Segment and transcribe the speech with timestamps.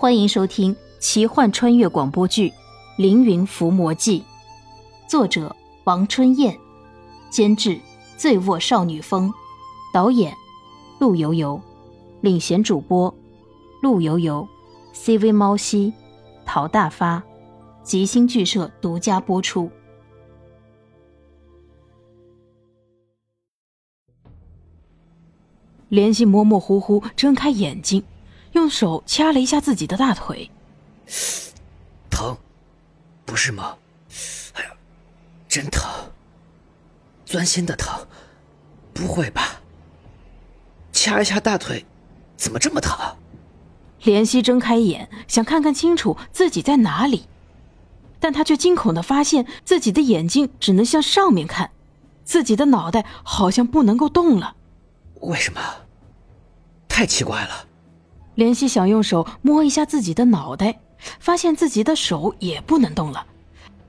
[0.00, 2.50] 欢迎收听奇幻穿越广播剧
[2.96, 4.20] 《凌云伏魔记》，
[5.10, 6.56] 作者王春燕，
[7.30, 7.80] 监制
[8.16, 9.34] 醉卧少女风，
[9.92, 10.32] 导演
[11.00, 11.60] 陆游游，
[12.20, 13.12] 领衔主播
[13.82, 14.46] 陆游游
[14.94, 15.92] ，CV 猫西，
[16.46, 17.20] 陶大发，
[17.82, 19.68] 吉星剧社独家播出。
[25.88, 28.04] 莲心模模糊糊睁开眼睛，
[28.58, 30.50] 用手掐了一下自己的大腿，
[32.10, 32.36] 疼，
[33.24, 33.76] 不是吗？
[34.54, 34.70] 哎呀，
[35.48, 35.88] 真疼，
[37.24, 38.04] 钻心的疼，
[38.92, 39.60] 不会吧？
[40.92, 41.86] 掐一下大腿，
[42.36, 42.98] 怎么这么疼？
[44.02, 47.28] 怜惜睁开眼，想看看清楚自己在哪里，
[48.18, 51.70] 但他却惊恐的发现自己的眼睛只能向上面看，
[52.24, 54.56] 自己的脑袋好像不能够动了。
[55.20, 55.60] 为什么？
[56.88, 57.67] 太奇怪了。
[58.38, 60.78] 莲希想用手摸一下自己的脑袋，
[61.18, 63.26] 发现自己的手也不能动了。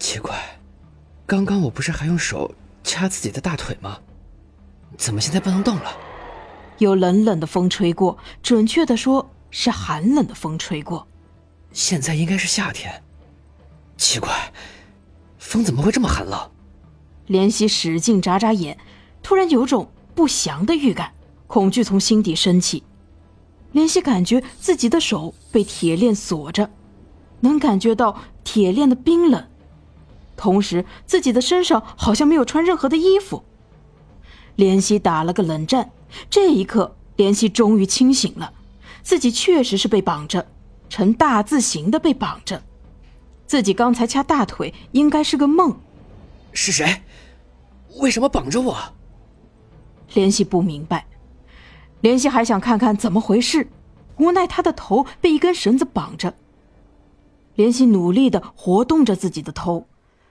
[0.00, 0.36] 奇怪，
[1.24, 4.00] 刚刚我不是还用手掐自己的大腿吗？
[4.98, 5.96] 怎么现在不能动了？
[6.78, 11.06] 有冷冷的风吹过，准确的说是寒冷的风吹过。
[11.72, 13.00] 现在应该是夏天。
[13.96, 14.52] 奇怪，
[15.38, 16.50] 风怎么会这么寒冷？
[17.28, 18.76] 莲希使劲眨眨眼，
[19.22, 19.88] 突然有种。
[20.16, 21.14] 不祥的预感，
[21.46, 22.82] 恐惧从心底升起。
[23.72, 26.70] 莲希感觉自己的手被铁链锁着，
[27.40, 29.48] 能感觉到铁链的冰冷，
[30.36, 33.44] 同时自己的身上好像没有穿任何的衣服。
[34.56, 35.90] 莲希打了个冷战，
[36.28, 38.52] 这一刻，莲希终于清醒了，
[39.02, 40.46] 自己确实是被绑着，
[40.90, 42.62] 呈大字形的被绑着。
[43.46, 45.78] 自己刚才掐大腿应该是个梦。
[46.52, 47.02] 是谁？
[47.98, 48.76] 为什么绑着我？
[50.12, 51.06] 莲希不明白，
[52.02, 53.68] 莲希还想看看怎么回事，
[54.18, 56.34] 无奈他的头被一根绳子绑着。
[57.54, 59.86] 莲希努力的活动着自己的头，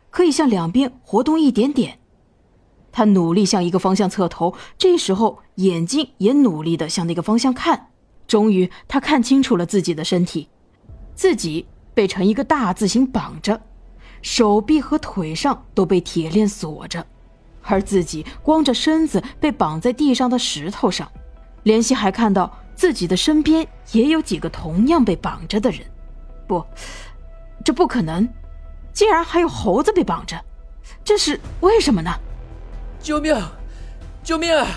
[0.09, 1.99] 可以向两边活动一点点。
[2.91, 7.87] 他努力向一个方向侧头，这时候眼睛也努力的向那个方向看。
[8.27, 10.49] 终于，他看清楚了自己的身体，
[11.15, 13.61] 自己被成一个大字形绑着，
[14.21, 17.05] 手臂和腿上都被铁链锁着。
[17.63, 21.09] 而自己光着身子被绑在地上的石头上，
[21.63, 25.81] 莲希还看到自己的身边也有几个同样被绑着的人。
[26.47, 26.65] 不，
[27.63, 28.27] 这不可能！
[28.93, 30.37] 竟然还有猴子被绑着，
[31.03, 32.11] 这是为什么呢？
[32.99, 33.35] 救命！
[34.23, 34.53] 救命！
[34.53, 34.67] 啊！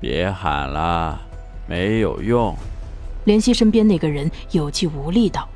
[0.00, 1.20] 别喊了，
[1.68, 2.54] 没有用。
[3.24, 5.48] 莲希身边那个人有气无力道。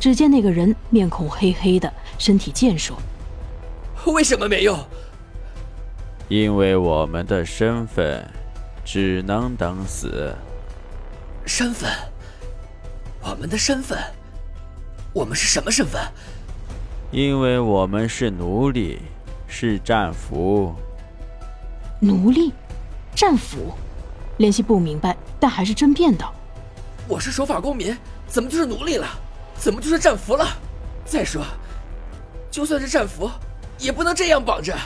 [0.00, 2.98] 只见那个人面孔黑黑的，身体健硕。
[4.06, 4.76] 为什么没用？
[6.28, 8.28] 因为我们的身份
[8.84, 10.34] 只能等死。
[11.46, 11.90] 身份？
[13.22, 13.98] 我们的身份？
[15.12, 16.00] 我们是什么身份？
[17.10, 19.00] 因为我们是奴隶，
[19.46, 20.74] 是战俘。
[22.00, 22.52] 奴隶？
[23.14, 23.72] 战俘？
[24.38, 26.34] 莲希不明白，但还是争辩道
[27.06, 27.96] ：“我是守法公民，
[28.26, 29.06] 怎么就是奴隶了？
[29.56, 30.44] 怎么就是战俘了？
[31.04, 31.44] 再说，
[32.50, 33.30] 就算是战俘，
[33.78, 34.76] 也不能这样绑着。”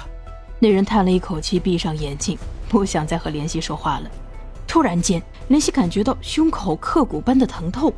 [0.61, 2.37] 那人叹了一口气，闭上眼睛，
[2.69, 4.11] 不想再和莲希说话了。
[4.67, 7.93] 突然间，莲希感觉到胸口刻骨般的疼痛，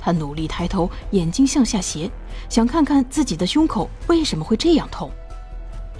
[0.00, 2.10] 他努力抬头，眼睛向下斜，
[2.48, 5.10] 想看看自己的胸口为什么会这样痛。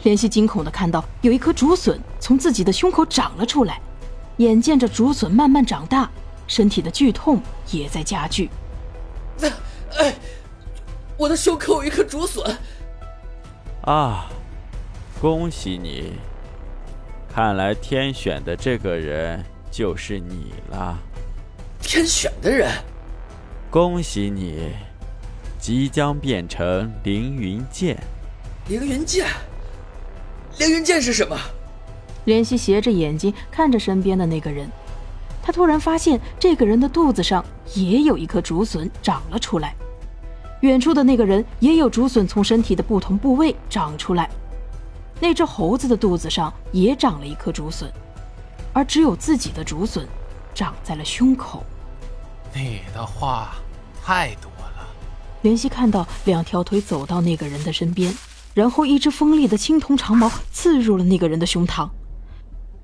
[0.05, 3.79] 莲希惊恐地看到有一颗竹笋从自己的胸口长了出来，
[4.39, 6.11] 眼见着竹笋慢慢长大，
[6.47, 8.49] 身体的剧痛也在加剧。
[9.99, 10.15] 哎，
[11.19, 12.57] 我的胸口有一颗竹笋！
[13.83, 14.31] 啊！
[15.21, 16.15] 恭喜你！
[17.43, 20.99] 看来天选的这个人就是你了。
[21.81, 22.71] 天选的人，
[23.71, 24.69] 恭喜你，
[25.59, 27.99] 即将变成凌云剑。
[28.69, 29.27] 凌云剑？
[30.59, 31.35] 凌云剑是什么？
[32.27, 34.69] 怜惜斜着眼睛看着身边的那个人，
[35.43, 37.43] 他突然发现这个人的肚子上
[37.75, 39.75] 也有一颗竹笋长了出来。
[40.61, 44.29] 远处的那个人也有竹笋从身体的不同部位长出来。
[45.21, 47.93] 那只猴子的肚子上也长了一颗竹笋，
[48.73, 50.09] 而只有自己的竹笋
[50.55, 51.63] 长在了胸口。
[52.55, 53.55] 你的话
[54.03, 54.89] 太多了。
[55.43, 58.13] 莲希看到两条腿走到那个人的身边，
[58.55, 61.89] 然后一只锋利的青铜长矛刺入了那个人的胸膛。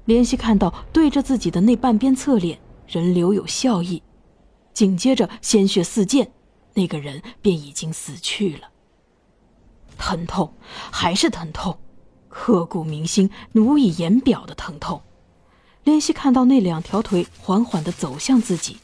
[0.05, 4.03] 莲希看到对着自己的那半边侧脸人留有笑意，
[4.73, 6.29] 紧接着鲜血四溅，
[6.75, 8.69] 那个人便已经死去了。
[9.99, 10.53] 疼痛，
[10.91, 11.77] 还是疼痛。
[12.39, 15.01] 刻骨铭心、难以言表的疼痛。
[15.85, 18.77] 莲希看到那两条腿缓缓地走向自己，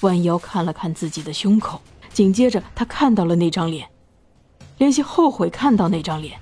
[0.00, 1.80] 弯腰看了看自己的胸口，
[2.12, 3.88] 紧接着他看到了那张脸。
[4.76, 6.38] 莲希后悔看到那张脸，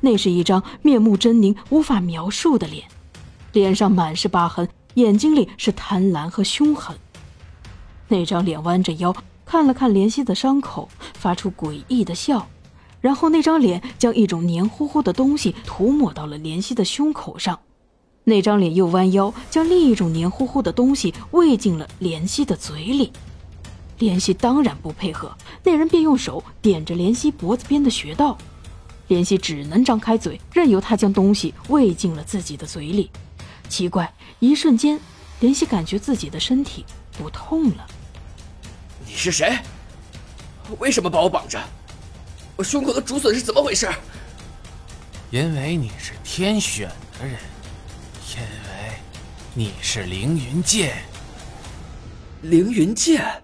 [0.00, 2.86] 那是一张面目狰狞、无法描述的脸，
[3.52, 6.96] 脸上满是疤痕，眼睛里是贪婪和凶狠。
[8.08, 9.16] 那张脸弯着腰
[9.46, 12.46] 看了看莲希的伤口，发出诡异的笑，
[13.02, 17.60] 然后那张脸将一种黏糊糊的东西涂抹到了怜惜的胸口上。
[18.24, 23.12] 那张脸又弯腰，将另一种黏糊糊的东西喂进了怜惜的嘴里。
[23.98, 28.38] 怜惜当然不配合，那人便用手点着怜惜脖子边的穴道。
[29.08, 33.10] 怜惜只能张开嘴，任由他将东西喂进了自己的嘴里。
[33.68, 34.98] 奇怪，一瞬间，
[35.40, 36.84] 怜惜感觉自己的身体
[37.18, 37.86] 不痛了。
[39.04, 39.58] 你是谁？
[40.78, 41.60] 为什么把我绑着？
[42.62, 43.90] 我胸口的竹笋是怎么回事？
[45.32, 46.88] 因为你是天选
[47.18, 47.36] 的人。
[48.36, 48.92] 因为
[49.52, 50.96] 你是凌云剑，
[52.42, 53.42] 凌云剑。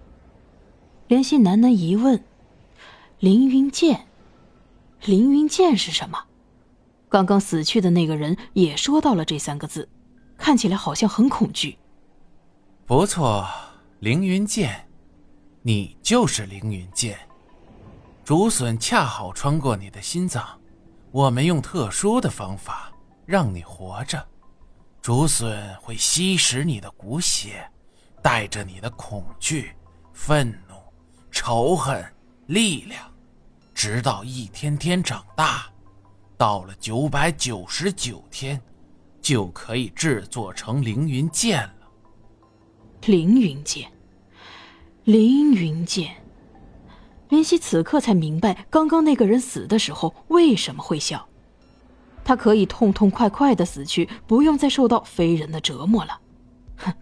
[1.09, 2.23] 莲心喃喃一问
[3.19, 4.07] ：“凌云剑，
[5.05, 6.27] 凌云剑是什么？”
[7.11, 9.89] 刚刚死去的那个人也说到了这三个字，
[10.37, 11.77] 看起来好像很恐惧。
[12.87, 13.45] 不错，
[13.99, 14.89] 凌云剑，
[15.63, 17.19] 你就是凌云剑。
[18.29, 20.47] 竹笋恰好穿过你的心脏，
[21.11, 22.93] 我们用特殊的方法
[23.25, 24.23] 让你活着。
[25.01, 27.67] 竹笋会吸食你的骨血，
[28.21, 29.73] 带着你的恐惧、
[30.13, 30.75] 愤怒、
[31.31, 32.05] 仇恨、
[32.49, 33.11] 力量，
[33.73, 35.65] 直到一天天长大，
[36.37, 38.61] 到了九百九十九天，
[39.23, 41.89] 就可以制作成凌云剑了。
[43.07, 43.91] 凌云剑，
[45.05, 46.15] 凌云剑。
[47.29, 51.27] 林夕此刻才明白，刚刚那个人死的时候为什么会笑。
[52.25, 56.21] 他可以痛痛快快的死去，不用再受到非人的折磨了。
[56.77, 56.93] 哼，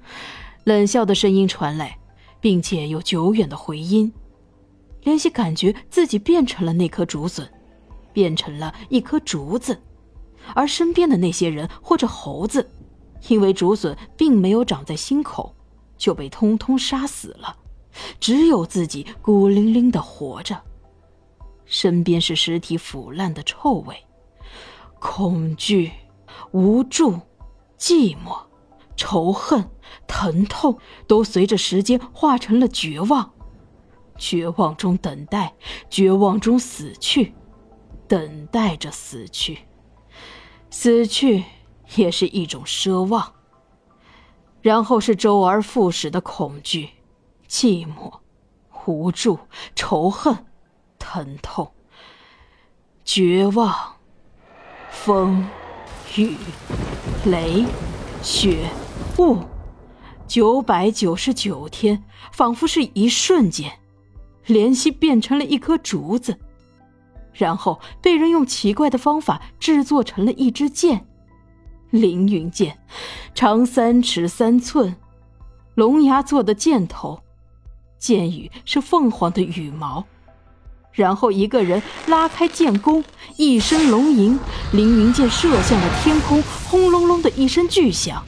[0.65, 1.99] 冷笑的声音传来，
[2.41, 4.13] 并且有久远的回音。
[5.03, 7.49] 莲希感觉自己变成了那棵竹笋，
[8.13, 9.81] 变成了一棵竹子，
[10.55, 12.69] 而身边的那些人或者猴子，
[13.29, 15.55] 因为竹笋并没有长在心口，
[15.97, 17.57] 就被通通杀死了。
[18.21, 20.63] 只有自己孤零零的活着，
[21.65, 23.97] 身边是尸体腐烂的臭味。
[24.99, 25.93] 恐惧、
[26.53, 27.21] 无助、
[27.79, 28.39] 寂寞、
[28.97, 29.69] 仇恨、
[30.07, 33.33] 疼痛，都随着时间化成了绝望。
[34.19, 35.55] 绝望中等待，
[35.91, 37.35] 绝望中死去，
[38.09, 39.59] 等待着死去。
[40.71, 41.45] 死去
[41.97, 43.35] 也是一种奢望。
[44.63, 46.89] 然后是周而复始的恐惧、
[47.49, 48.13] 寂寞、
[48.87, 49.39] 无助、
[49.75, 50.47] 仇恨、
[50.99, 51.73] 疼痛、
[53.05, 53.95] 绝望。
[54.91, 55.47] 风、
[56.17, 56.37] 雨、
[57.27, 57.65] 雷、
[58.23, 58.69] 雪、
[59.19, 59.39] 雾，
[60.27, 62.03] 九百九十九天，
[62.33, 63.79] 仿佛是一瞬间，
[64.47, 66.37] 怜惜变成了一颗竹子，
[67.33, 71.07] 然后被人用奇怪的方法制作成了一支箭——
[71.91, 72.79] 凌云剑，
[73.33, 74.97] 长三尺三寸，
[75.75, 77.21] 龙牙做的箭头，
[77.99, 80.05] 箭羽是凤凰的羽毛。
[80.93, 83.05] 然后一个人拉开剑弓，
[83.37, 84.39] 一声龙吟，
[84.73, 88.25] 凌云剑射向了天空，轰隆隆的一声巨响，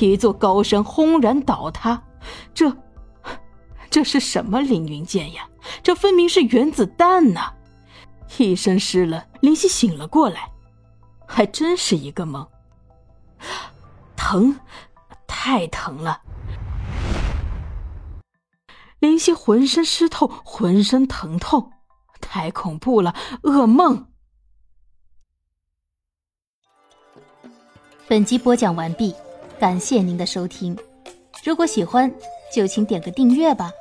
[0.00, 2.02] 一座高山轰然倒塌。
[2.52, 2.76] 这，
[3.88, 5.48] 这是什么凌云剑呀？
[5.80, 7.52] 这分明是原子弹呐！
[8.36, 10.50] 一身湿了，林夕醒了过来，
[11.24, 12.44] 还真是一个梦。
[14.16, 14.58] 疼，
[15.28, 16.20] 太疼了！
[19.02, 21.72] 林夕浑身湿透，浑身疼痛。
[22.20, 24.06] 太恐怖了，噩梦。
[28.06, 29.12] 本集播讲完毕，
[29.58, 30.78] 感谢您的收听。
[31.42, 32.14] 如果喜欢，
[32.54, 33.72] 就请点个订阅吧。